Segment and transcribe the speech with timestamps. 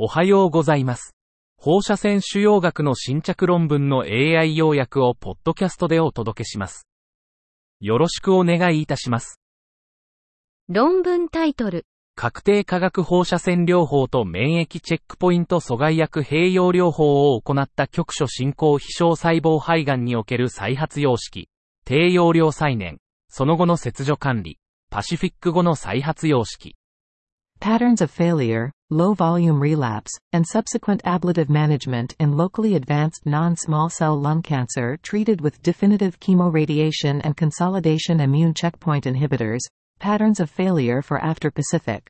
[0.00, 1.16] おはようございます。
[1.56, 6.86] 放射線腫瘍学の新着論文の AI 要約をポッドキャストでお届けします。
[7.80, 9.40] よろしくお願いいたします。
[10.68, 11.84] 論文タイトル。
[12.14, 21.48] 確定化学放射線療法と免疫チェックポイント阻害薬併用療法を行った局所進行非小細胞肺がんにおける再発様式、
[21.84, 24.60] 低用量再燃、その後の切除管理、
[24.90, 26.76] パシフィック後の再発様式。
[27.60, 34.41] Patterns of failure, low volume relapse, and subsequent ablative management in locally advanced non-small cell lung
[34.41, 39.61] cancer treated with definitive chemoradiation and consolidation immune checkpoint inhibitors,
[39.99, 42.09] patterns of failure for after Pacific.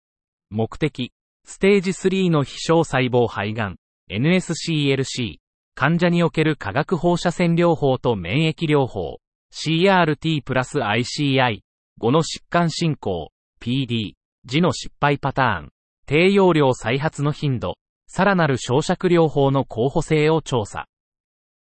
[0.50, 1.12] 目的、
[1.46, 3.76] ステージ3の非小細胞肺がん、
[4.12, 5.38] NSCLC、
[5.76, 9.20] 患者における化学放射線療法と免疫療法、
[9.52, 11.62] CRT プラス ICI、
[12.00, 13.32] 後の疾患進行、
[13.62, 14.14] PD、
[14.46, 15.70] 時の失敗パターン、
[16.09, 17.77] 低用量再発の頻度、
[18.07, 20.87] さらなる焼灼療法の候補性を調査。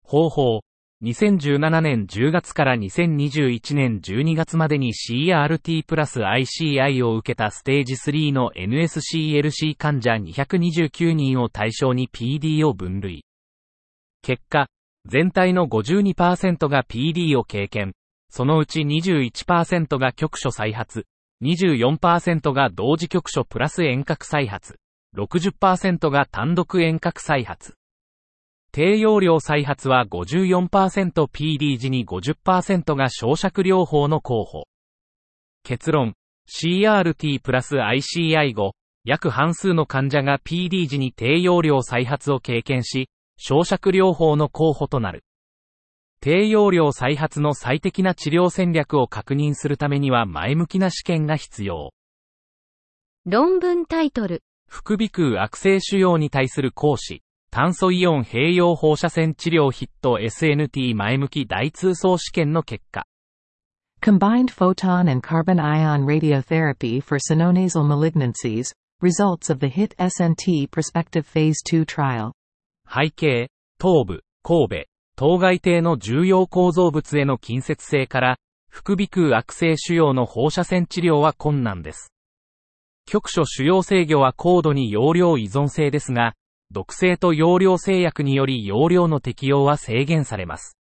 [0.05, 0.61] 方法、
[1.03, 13.25] 2017年10月から2021年12月までに CRT プラス ICI を受けたステージ3の NSCLC 患者229人を対象に PD を分類。
[14.21, 14.67] 結果、
[15.07, 17.91] 全体の52%が PD を経験、
[18.29, 21.05] そのうち21%が局所再発、
[21.41, 24.75] 24%が同時局所プラス遠隔再発、
[25.17, 27.73] 60%が単独遠隔再発。
[28.71, 34.63] 低用量再発は 54%PD 時に50%が焼灼療法の候補。
[35.63, 36.13] 結論、
[36.47, 45.23] CRT プラス ICI 後、約半数の患者が PD 時に低用量再発を経験し、焼灼療法の候補となる。
[46.23, 51.93] 低用量再発の最適な治療戦略を確認するためには前向きな試験が必要。
[53.25, 54.43] 論文タイトル。
[54.67, 63.07] 副鼻腔悪性腫瘍に対する講師、炭素イオン併用放射線治療ヒット SNT 前向き大通層試験の結果。
[63.99, 68.71] Combined photon and carbon ion radiotherapy for sinonasal malignancies,
[69.01, 72.31] results of the HIT SNT prospective phase 2 trial.
[72.85, 73.49] 背景、
[73.79, 74.90] 頭部、神戸、
[75.21, 78.37] 当該体の重要構造物への近接性から、
[78.71, 82.11] 副鼻腔悪性腫瘍の放射線治療は困難です。
[83.05, 86.33] 局所腫瘍制御は高度に容量依存性ですが、
[86.71, 90.75] 毒性と容量制約により容量の適用は制限されます。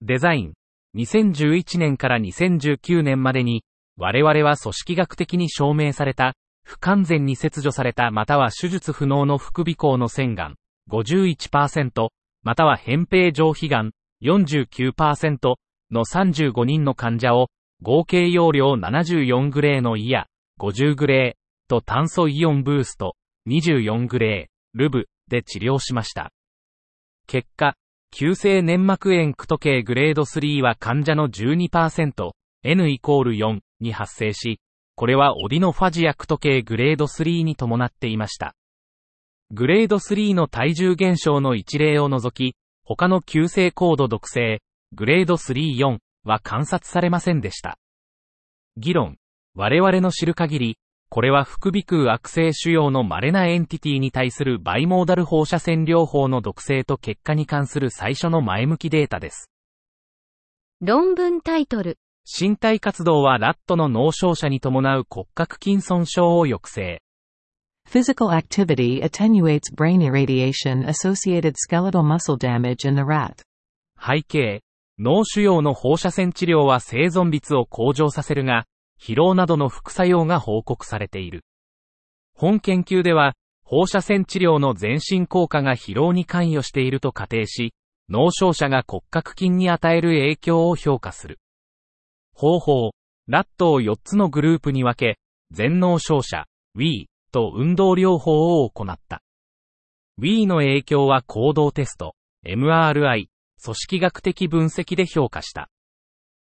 [0.00, 0.52] デザイン。
[0.94, 3.64] 2011年から2019年までに、
[3.96, 6.34] 我々は組織学的に証明された、
[6.64, 10.54] 不完全に切除されたまたは手術不能の副鼻孔の腺がん、
[10.88, 12.10] 51%、
[12.42, 13.90] または扁平上皮がん、
[14.22, 15.54] 49%
[15.90, 17.48] の35人の患者を、
[17.82, 20.26] 合計容量74グレーのイヤ、
[20.58, 23.16] 50グレーと炭素イオンブースト、
[23.48, 26.30] 24グレー、ルブで治療しました。
[27.26, 27.74] 結果、
[28.12, 32.32] 急性粘膜炎クト系グレード3は患者の12%、
[32.64, 34.60] N イコール4に発生し、
[34.96, 38.54] これは odynophagia クト系グレード3に伴っていました。
[39.52, 44.62] グレード3の体重減少の一例を除き、他の急性高度毒性、
[44.92, 47.76] グレード3、4は観察されませんでした。
[48.76, 49.16] 議論。
[49.56, 50.78] 我々の知る限り、
[51.08, 59.50] これは副鼻腔悪性腫瘍の稀な entity に対する bimodal 放射線療法の毒性と結果に関する最初の前向きデータです。
[60.80, 61.98] 論文タイトル。
[62.24, 67.02] 身体活動はラットの脳症者に伴う骨格筋損傷を抑制。
[67.90, 73.42] Physical activity attenuates brain irradiation associated skeletal muscle damage in the rat.
[73.98, 74.60] 背景。
[74.96, 78.66] 脳腫瘍の放射線治療は生存率を向上させるが、
[79.00, 81.42] 疲労などの副作用が報告されている。
[82.32, 83.34] 本研究では、
[83.64, 87.74] 放射線治療の全身効果が疲労に関与していると仮定し、
[88.08, 91.40] 脳症者が骨格筋に与える影響を評価する。
[92.34, 92.90] 方法、
[93.26, 95.18] ラットを4つのグループに分け、
[95.50, 96.46] 全脳症者、
[96.76, 99.22] Wii と運動療法を行った。
[100.20, 102.14] Wii の影響は行動テスト、
[102.46, 103.26] MRI、
[103.62, 105.70] 組織学的分析で評価した。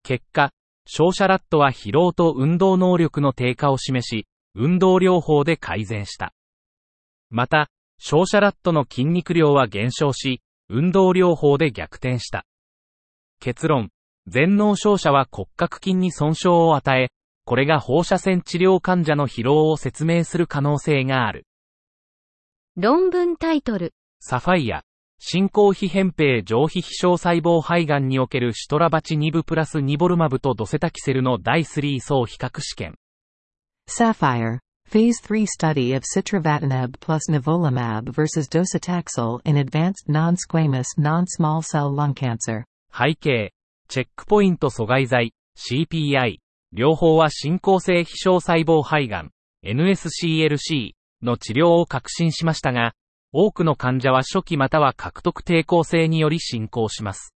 [0.04, 0.52] 結果、
[0.86, 6.34] 照射ラットは疲労と運動能力の低下を示し、運動療法で改善した。
[7.30, 12.46] また、照射ラットの筋肉量は減少し、運動療法で逆転した。
[13.40, 13.90] 結論、
[14.28, 17.10] 全脳照射は骨格筋に損傷を与え、
[17.46, 21.46] これが放射線治療患者の疲労を説明する可能性がある。
[22.76, 23.94] 論文タイトル。
[24.20, 24.84] サファイア。
[25.20, 32.96] 進行非扁平上皮飛翔細胞肺がんにおけるシトラバチニブプラスニボルマブとドセタキセルの第3層比較試験。
[33.88, 34.60] サファイア。
[34.92, 42.66] Phase 3 study of citravatinib plus nivolumab versus docetaxel in advanced non-squamous non-small cell lung cancer.
[42.92, 43.54] 背景、
[43.88, 46.41] チェックポイント阻害剤、CPI。
[46.74, 49.32] 両方は進行性非小細胞肺がん、
[49.66, 50.92] NSCLC
[51.22, 52.94] の治療を確信しましたが、
[53.34, 57.34] 多くの患者は初期または獲得抵抗性により進行します。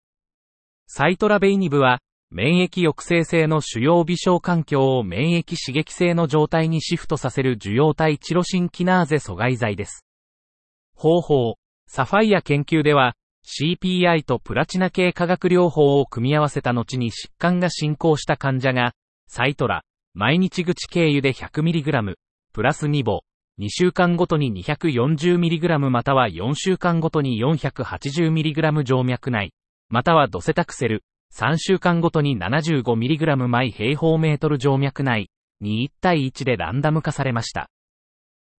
[0.87, 1.99] サイトラベイニブは、
[2.31, 10.05] 免疫抑制性の主要微小環境を免疫刺激性の状態にシフトさせる受容体チロシンキナーゼ阻害剤です。
[10.95, 11.55] 方法、
[11.87, 13.15] サファイア研究では、
[13.45, 18.93] CPI とプラチナ系化学療法を組み合わせた後に疾患が進行した患者が、
[19.27, 19.83] サイトラ、
[20.13, 22.16] 毎日口経由で 100mg、
[22.54, 23.22] プラス2母、
[23.60, 29.51] 2週間ごとに 240mg または4週間ごとに 480mg 静脈内、
[29.89, 34.60] またはドセタクセル、3週間ごとに 75mg 毎平方メートル。
[34.60, 35.30] 静脈内。
[35.62, 37.69] に1対1でランダム化されました。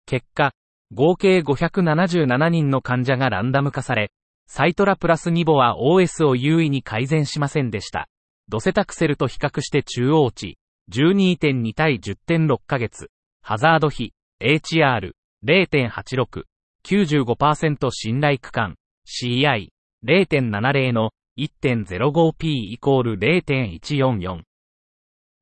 [0.06, 0.52] 結果、
[0.92, 4.10] 合計577人の患者がランダム化され、
[4.46, 8.08] サイトラプラス2母は OS を優位に改善しませんでした。
[8.48, 10.56] ドセタクセルと比較して中央値、
[10.92, 13.10] 12.2対10.6ヶ月、
[13.42, 15.12] ハザード比、HR、
[15.44, 16.44] 0.86、
[16.84, 19.70] 95%信頼区間、CI、
[20.04, 24.42] 0.70の 1.05p イコール0.144。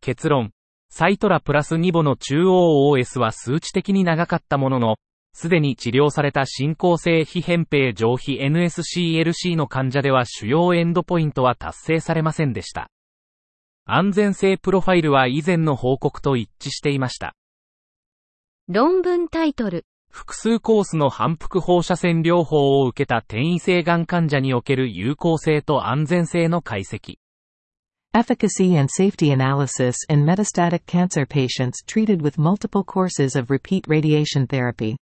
[0.00, 0.50] 結論。
[0.88, 4.96] サイトラプラス2母の中央 OS は数値的に長かったものの、
[5.32, 12.90] すでに治療された進行性非扁平上皮 NSCLC の患者では主要エンドポイントは達成されませんでした。
[13.86, 17.34] 安全性プロファイルは以前の報告と一致していました。
[18.66, 27.18] 論文タイトル複数コースの反復放射線療法を受けた転移性がん患者における有効性と安全性の解析。
[28.14, 34.94] Efficacy and safety analysis in metastatic cancer patients treated with multiple courses of repeat radiation therapy.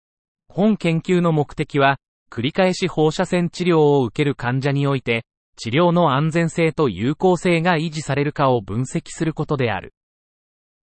[0.48, 1.98] 本研究の目的は、
[2.30, 5.26] 繰り返し放射線治療を受ける患者において、
[5.56, 9.94] 治療の安全性と有効性が維持されるかを分析することである。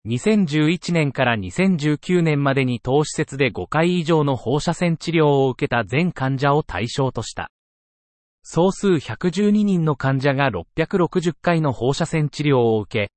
[0.07, 7.49] 2011年から2019年までに当施設で5回以上の放射線治療を受けた全患者を対象とした。
[8.43, 13.11] 総数112人の患者が660回の放射線治療を受け、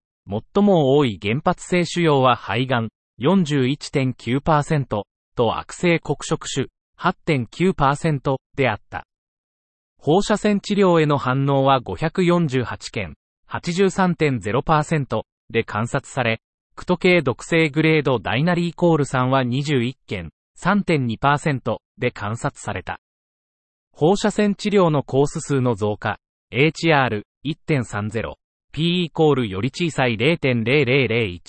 [0.55, 2.89] 最も多い原発性腫瘍は肺がん
[3.21, 5.03] 41.9%
[5.35, 6.69] と悪性黒色種
[6.99, 9.05] 8.9%であった。
[10.09, 13.15] 放射線治療への反応は548件
[13.47, 16.41] 83.0%で観察され、
[16.75, 23.01] クト系毒性グレードダイナリーコール3は21件、3.2%で観察された。
[23.93, 26.19] 放射線治療のコース数の増加、
[26.55, 28.33] HR1.30、
[28.73, 31.41] P イコールより小さい0.0001、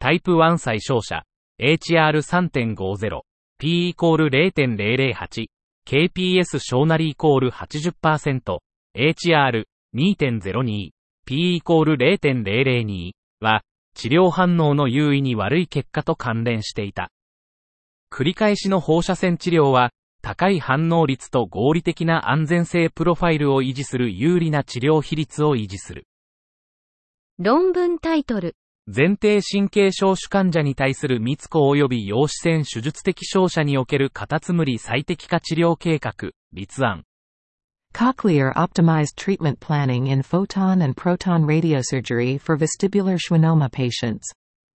[0.00, 1.22] タイプ1最小者、
[1.60, 3.20] HR3.50、
[3.60, 5.46] P イコール0.008、
[5.90, 8.58] KPS 小なりイコール80%、
[8.96, 10.90] HR2.02、
[11.26, 13.10] P イコール0.002
[13.40, 13.62] は、
[13.96, 17.10] 治療反応の優位に悪い結果と関連していた。
[18.08, 19.90] 繰り返しの放射線治療は、
[20.22, 26.06] 高い反応率と合理的な安全性プロファイルを維持する有利な治療比率を維持する。
[27.40, 28.54] 論文タイトル。
[28.92, 36.12] 前提神経症主患者に対する密子及び陽子線手術的照射におけるカタツムリ最適化治療計画、
[36.52, 37.04] 立案。
[37.94, 44.22] Cochlear optimized treatment planning in photon and proton radiosurgery for vestibular schwannoma patients.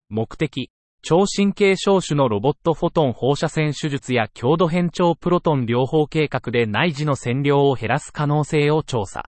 [0.07, 0.69] 目的、
[1.01, 9.25] 超神経小種のロボットフォトン放射線手術や強度変調プロトン療法計画で内耳の線量を減らす可能性を調査。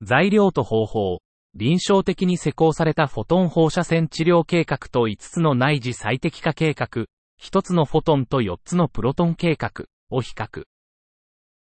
[0.00, 1.18] 材料と方法、
[1.54, 7.06] 臨床的に施行されたフォトン放射線治療計画と5つの内耳最適化計画、
[7.42, 10.64] 1つのフォトンと4つのプロトン計画を比較。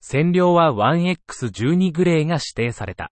[0.01, 3.11] 占領は 1X12 グレーが指定された。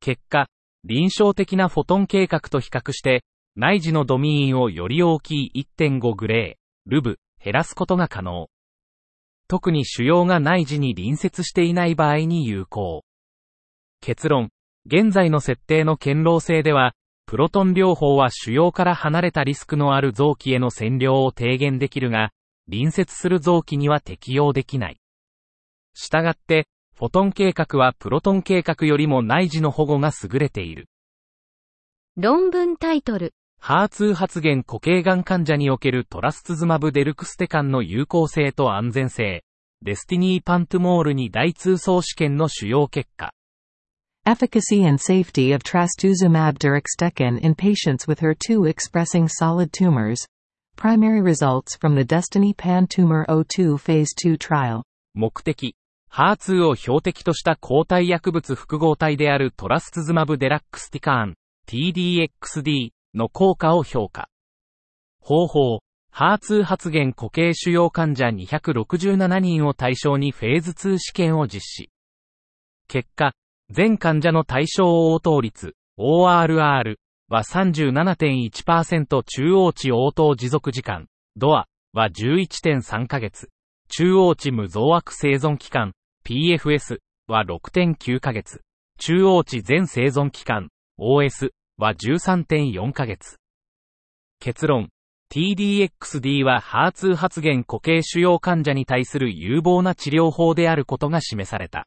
[0.00, 0.48] 結果、
[0.84, 3.24] 臨床的なフォトン計画と比較して、
[3.56, 8.48] 内耳のドミーンをより大きい1.5グレー、ルブ、減らすことが可能。
[9.48, 13.04] 特に腫瘍が内耳に隣接していない場合に有効。
[14.00, 14.50] 結論、
[14.86, 16.94] 現在の設定の堅牢性では、
[17.26, 22.32] プロトン療法は腫瘍から離れたリスクのある臓器への線量を低減できるが、
[22.70, 25.00] 隣接する臓器には適用できない。
[25.94, 30.88] したがって、フォトン計画はプロトン計画よりも内耳の保護が優れている。
[32.16, 33.32] 論文タイトル。
[33.58, 39.44] HER2発現固形がん患者におけるトラスツズマブデルクステカンの有効性と安全性。
[39.82, 43.32] DESTINY-PanTumor02 第2相試験の主要結果。
[44.26, 50.18] Efficacy and safety of trastuzumab deruxtecan in patients with HER2 expressing solid tumors.
[50.76, 54.82] Primary results from the Destiny Pan Tumor O2 Phase 2 trial.
[55.14, 55.74] 目的、
[56.12, 61.34] HER2 を標的とした抗体薬物複合体であるトラスツズマブデラックスティカーン、
[61.66, 64.28] TDXD の効果を評価。
[65.20, 65.78] 方法、
[66.14, 71.90] HER2 発現固形腫瘍患者267人を対象にフェーズ2試験を実施。
[72.86, 73.32] 結果、
[73.72, 76.96] 全患者の対象応答率、ORR
[77.28, 83.48] は37.1%中央値応答持続時間、ドアは11.3ヶ月、
[83.88, 85.92] 中央値無増悪生存期間、
[86.26, 86.98] PFS
[87.28, 88.62] は6.9ヶ月、
[88.98, 93.36] 中央値全生存期間、OS は13.4ヶ月。
[94.40, 94.88] 結論、
[95.32, 101.86] TDXD は HER2 発現固形腫瘍患者に対する有望な治療法であることが示された。